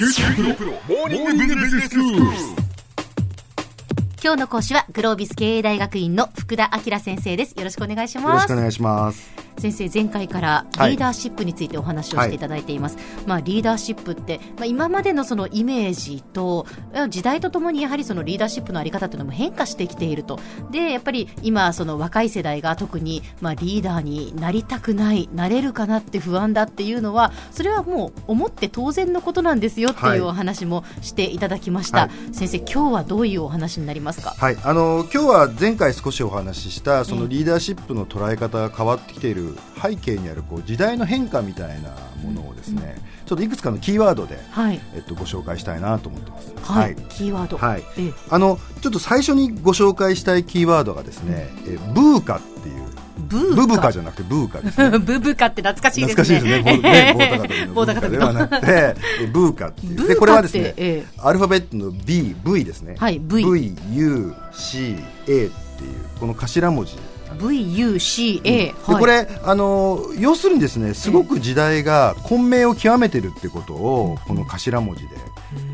[0.00, 0.08] 今
[4.32, 7.52] 日の講師はグロービス経営大学院の福田明先生です。
[7.52, 9.30] よろしくお願いしよろますしくお願いします。
[9.60, 10.92] 先生前回からはい。
[10.92, 12.96] リーダーシップについてお話をしていただいています、
[13.26, 16.66] まあ、リーダーシップって、まあ、今までのそのイメージと
[17.10, 20.40] 時代とともにやはりそのリーダーシップのあり方というのも変化してきていると。
[20.70, 32.34] でやっぱり今その若い世代が特にまあリーダーになりたくないなれるかなって不安だっていうのはそれはもう思って当然のことなんですよっていうお話もしていただきました、はい。
[32.34, 34.34] 先生今日はどういうお話になりますか？
[34.38, 39.49] はい、あの今日は前回少しお話ししたそええのリーダーシップの捉え方が変わってきている
[39.80, 41.90] 背景にあるこう時代の変化みたいな
[42.22, 42.96] ものをですね、
[43.26, 46.54] ちょっといくつかのキーワードで、はい、えっと、ご紹介したいなと思ってます。
[46.62, 52.90] はいキーワード、はいええあのちょっと最初にご紹介したいキーワードがですね、えブーカっていう
[53.20, 54.98] ブーカブブカじゃなくてブーカですね。
[54.98, 56.24] ブブカって懐かしいですね。
[56.24, 57.14] 懐かしいですね。
[57.14, 60.08] ボね 棒高跳びのブーカではなくて、えブーカっていう。
[60.08, 62.96] で、これはですね、ええアルファベットの B、V ですね。
[62.98, 65.50] はい V V、U、C、A っていう、
[66.18, 66.96] この頭文字。
[67.38, 75.16] VUCA、ではい、これ、あのー要するにですねすごく時代が混迷を極めてるってことをこの頭文字で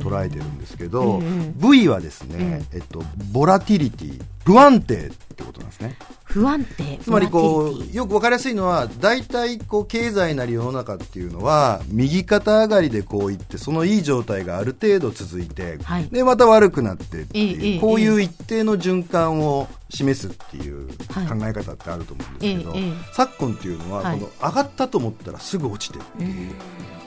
[0.00, 3.02] 捉えてるんですけど、うん V はですね、えっと、
[3.32, 5.96] ボラティリティ不安定ってことなんですね。
[6.24, 16.08] 不安定、つまりこうよく分かりやすいのは大体こう経済なり世の中っていうのは右肩上がりでこういってそのいい状態がある程度続いて、はい。
[16.08, 21.26] でまた悪くなってっていう、ええこういう一定の循環を示すっていうはい。
[21.26, 22.92] 考え方ってあると思うんですけど、ええええ。
[23.12, 24.18] 昨今っていうのは、はい。
[24.18, 26.50] この上がったと思ったらすぐ落ちてるっていう、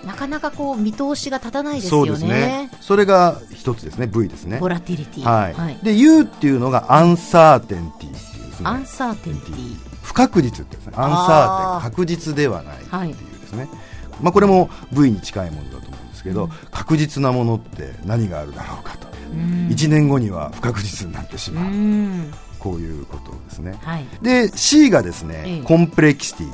[0.04, 0.08] うん。
[0.08, 2.70] なかなかこう見通しが立たないですよそうですね。
[2.80, 4.08] それが一つですね。
[4.08, 4.60] V ですね。
[4.60, 5.78] ボラティリティ、はい。
[5.84, 8.16] で U っていうのがアンサーテンティ
[8.58, 8.70] ですね。
[8.70, 10.94] アンサーテンティ不確実ってやつね。
[10.96, 11.80] アンサあー。
[11.80, 13.68] ーテン確実ではないっていうですね、
[14.22, 19.68] まあ、これも V に近いものだと思うんですけど、確実なものって何があるだろうかと、うん。
[19.70, 22.32] 1年後には不確実になってしうまう、ん。
[22.60, 23.78] こういうことですね。
[23.82, 24.06] はい。
[24.22, 25.62] で C がですね、ええ。
[25.64, 26.52] コンプレキシティ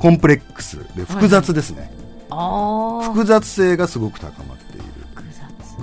[0.00, 1.90] コンプレックスで複雑ですね、
[2.30, 4.63] ああ複雑性がすごく高まっている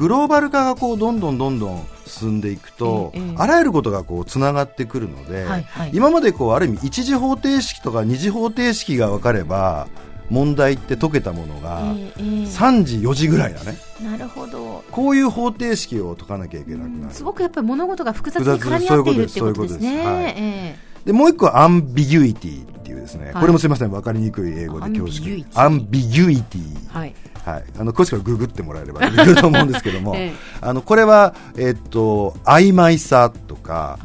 [0.02, 3.36] グローバル化がこうどんどんどんどん進んでいくと、ええええ。
[3.38, 5.92] あらゆることがこうつながってくるので、はいはい。
[5.94, 9.88] 今までこうある意味一次方程式とか二次方程式が分かれば
[10.32, 12.24] 問題って解けたものがええええ。
[12.46, 13.78] 3時4時ぐらいだね。
[14.04, 14.84] なるほど。
[14.90, 17.14] こういう方程式を解かなきゃいけなくなる。
[17.14, 20.08] すごくやっぱり物事が複雑に絡み合っているっていうことですねです。
[20.08, 20.76] え
[21.06, 23.34] でもう一個はアンビギュイティっていうですね、はい。
[23.36, 23.92] これもすみません。
[23.92, 25.46] 分かりにくい英語で恐縮。
[25.56, 27.16] アアンビギュイティえはい。
[27.44, 30.34] はい、あの詳しくはググってもらえれば出てくると思うんですけども、 ええ。
[30.62, 33.98] あのこれは、えっと曖昧さとか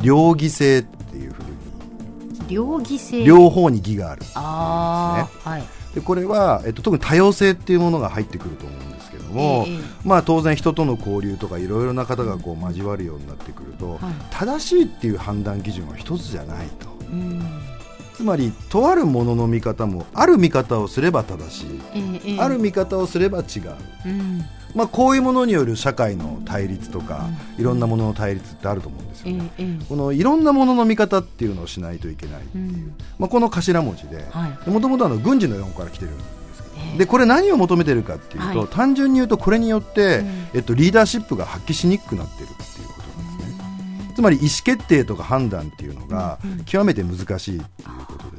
[0.00, 2.48] 両義性っていうふうに。
[2.48, 4.22] 両義性両方に義がある。
[4.34, 5.64] ああ、はい。
[5.94, 14.00] でこれは、えっと、特に多様性っていうものが入ってくると思うんですけども、ええまあ、当然人との交流とかいろいろな方がこう交わるようになってくると、はい。
[14.30, 16.88] 正しいっていう判断基準は一つじゃないと。
[17.10, 17.75] うん
[18.16, 22.40] つまりとあるものの見方もある見方をすれば正しい、ええええ。
[22.40, 23.74] ある見方をすれば違う。
[24.06, 24.42] うん。
[24.74, 27.28] まあ、こういうものによる社会の対立とか、
[27.58, 29.50] いろんなものの対立ってあると思うんですよえね。
[29.58, 32.94] えええこのいろんなものの見方っていうのをしないといけないっていう、うん。
[33.18, 34.70] まあ、この頭文字ではい。
[34.70, 36.98] もともと軍事の4から来てるんですけど、ええ。
[36.98, 38.68] でこれ何を求めてるかっていうと、はい。
[38.68, 40.48] 単純に言うとこれによって、うん。
[40.54, 44.12] えっと、リーダーシップが発揮しにくくなってるっていうことなんですね。
[44.14, 46.64] つまり意思決定とか判断っていうのがうんうん。
[46.64, 47.88] 極めて難しいっていう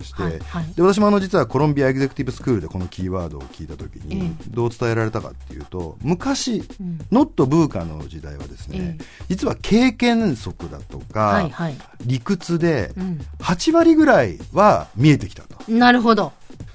[0.07, 0.73] して、はいはい。
[0.75, 6.99] で私もあの実はコロンビアエグゼクティブスクールでこのキーワードを聞いたときにえどう伝えられたかっていうと昔、うん。
[7.11, 9.05] ノットブーカの時代はですね、ええ。
[9.29, 11.77] 実は経験則だとか、はいはい。
[12.01, 13.21] 理屈でうん。
[13.39, 15.71] 8割ぐらいは見えてきたと。
[15.71, 16.31] なるほど。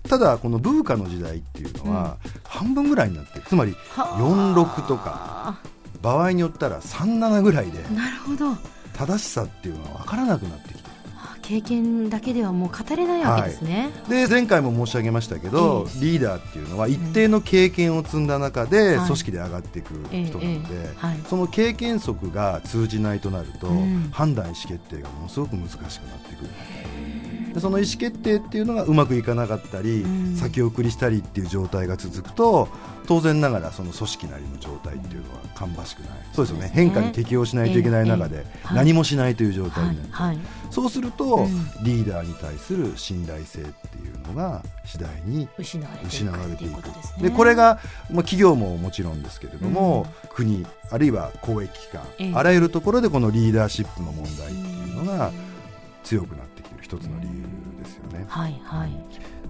[0.08, 4.18] ただこのブーカの時代っていうのは半分ぐらいになってるつまりはあ。
[4.18, 5.58] 46とか
[6.02, 8.56] 場合によったら37ぐらいでなるほど。
[8.94, 10.81] 正しさっていうのは分からなくなってきてるあ
[11.42, 19.06] 経験だけではもう語れないわけですね、で前回も申し上げましたけど、リーダーっていうのは一定の経験を積んだ中ではい。
[19.06, 21.18] 組織で上がっていく人なので、ええはい。
[21.28, 24.08] その経験則が通じないとなると、うん。
[24.12, 26.50] 判断意思決定がものすごく難しくなってくる
[27.52, 30.36] でその意思決定っていうのがうまくいかなかったり、うん。
[30.36, 32.68] 先送りしたりっていう状態が続くと
[33.06, 36.08] 当然ながらその組織なりの状態っていうのは芳しくない。
[36.32, 36.64] そうですよね。
[36.64, 36.72] ね。
[36.74, 40.38] 変化に適応しないといけない中で何もしないという状態はいになる、はい
[40.72, 41.48] そうすると、うん。
[41.84, 45.88] リーダーに対する信頼性っていうのが次第に失わ
[46.46, 47.28] れていくですね。
[47.28, 47.78] でこれが、
[48.10, 52.32] まあ、企業ももちろんですけれども、国あるいは公益機関、ええ。
[52.34, 55.30] あらゆるところでこのリーダーシップの問題っていうのが
[56.04, 56.51] 強くなって
[56.92, 57.42] 一つの理由
[57.78, 58.24] ですよね。
[58.28, 58.90] はいはい。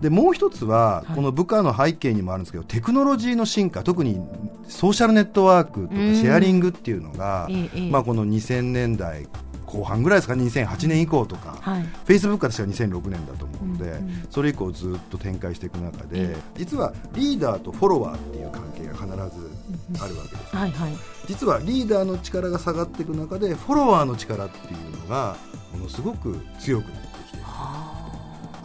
[0.01, 1.15] でもう一つは、はい。
[1.17, 4.21] この部下の背景にもあるんですけどテクノロジーの進化特に
[4.69, 6.17] ソーシャルネットワークとかうん。
[6.17, 7.49] シェアリングっていうのが、
[7.91, 9.27] まあ、この2000年代
[9.67, 11.83] 後半ぐらいですかね2008年以降とか、はい。
[11.83, 14.27] フェイスブックは確か2006年だと思うので、うんうん。
[14.31, 20.93] それ以降ずっと展開していく中で、え実はリーダーとフォロワーっていう関係が必ずあるわけです、はいはい。
[21.27, 25.37] 実はリーダーの力が下がっていく中でフォロワーの力っていうのが
[25.73, 27.12] ものすごく強くなる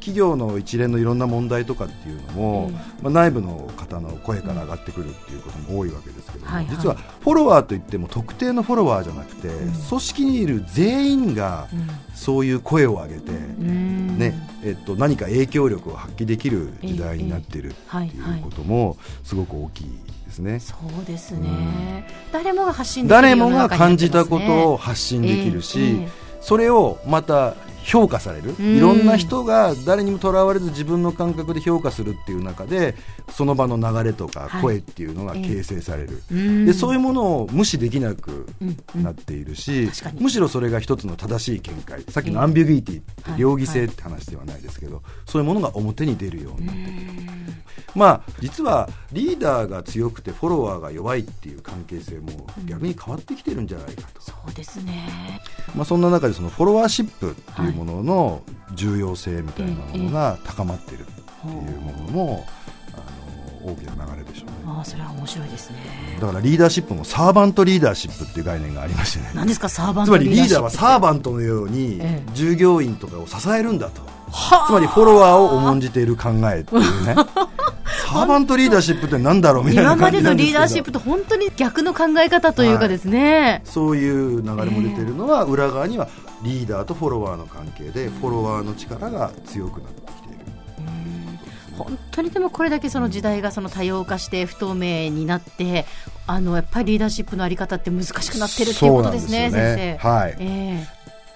[0.08, 2.72] 企業の一連のいろんな問題とかっていうのも、
[3.02, 6.76] まあ、内部の方の声から上がってくるっていうことも多いわけですけども、はいはい。
[6.78, 9.52] 実はフォロワーといっても特定のフォロワーじゃなくて、ん。
[9.52, 11.68] 組織にいる全員が
[12.16, 14.18] そういう声を上げて、うん。
[14.18, 14.34] ね
[14.64, 18.96] えっと、何か影響力を発揮できる時代になっているええっていうことも
[19.26, 20.62] すごく大きいですね。
[20.62, 26.10] そうですね、誰もが発信できる誰もが感じたことを発信できるし、えええ。
[26.40, 27.56] それをまた
[27.88, 28.78] 評価される、うん。
[28.78, 32.96] いろんな人が誰にもとらわれず自分の感覚で評価するっていう中で
[33.32, 34.62] その場の流れとかはい。
[34.62, 36.66] 声っていうのが形成される、うん。
[36.66, 39.04] でそういうものを無視できなくうんうん。
[39.04, 40.22] なっているし、確かに。
[40.22, 42.04] むしろそれが一つの正しい見解。
[42.10, 43.40] さっきのアンビュギーティってはい。
[43.40, 47.47] 両義性って話ではないですけど、そういうものが表に出るようになってくる
[47.96, 55.42] まあ実はリーダーが強くてフォロワーが弱いっていう関係性も逆に変わってきてるんじゃないかと、そうですね。
[55.76, 58.42] まあ、そんな中でそのフォロワーシップっていうものの
[58.74, 62.46] 重要性みたいなものが高まっているっていうものも
[62.94, 64.54] あの大きな流れでしょうね。
[64.68, 65.78] ああそれは面白いですね。
[66.20, 69.32] だからリーダーシップもサーバントリーダーシップっていう概念がありましてね。
[69.34, 72.32] 何ですかサーバンつまりトリーダーシップリーダーはサーバントのようにええ。
[72.34, 74.17] 従業員とかを支えるんだと、はあ
[74.68, 77.16] つまりフォロワーを重んじている考えっていうね。
[78.08, 86.08] サーバントリーダーシップってなんだろうみたいな今までのリーダーシップと本当に逆の考え方というかですね、そういう流れも出てるのは、裏側には
[86.44, 90.38] リーダーとフォロワーの関係でフォロワーの力が強くなってきている。
[91.78, 95.86] 本当にでもこれだけその時代がその多様化して不透明になって
[96.26, 99.76] あのやっぱりリーダーシップのあり方って難しくなってるっていうことですねすよ先生。
[99.76, 100.36] ねはい。
[100.40, 100.88] え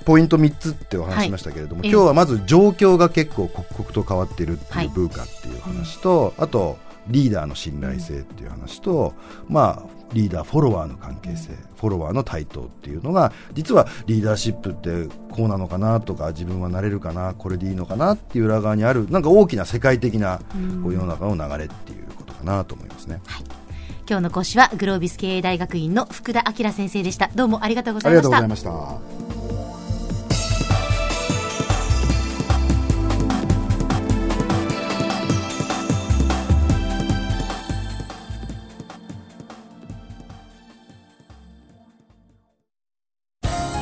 [0.05, 1.89] ポイント3つってお話ししましたけれども、はい。
[1.89, 4.85] 今日はまず状況が結構刻々と変わっているってはい。
[4.85, 6.77] いう文化っていう話と、あと
[7.07, 9.13] リーダーの信頼性っていう話と、
[9.47, 11.49] まあリーダーフォロワーの関係性、
[11.79, 20.39] フォロワーの対等っていうのが実はリーダーシップってこうなのかなとか自分はなれるかなこれでいいのかなっていう裏側にあるなんか大きな世界的な
[20.83, 23.21] こう世の中の流れっていうことかなと思いますね。
[24.09, 27.29] 今日の講師はグロービス経営大学院の福田明先生でした。
[27.33, 28.41] どうもありがとうござあいました。
[28.41, 29.20] りがとうございました。